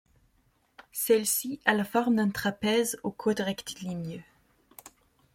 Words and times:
Celle-ci 0.91 1.59
à 1.63 1.75
la 1.75 1.83
forme 1.83 2.15
d'un 2.15 2.31
trapèze 2.31 2.97
aux 3.03 3.11
côtes 3.11 3.37
rectilignes. 3.39 4.23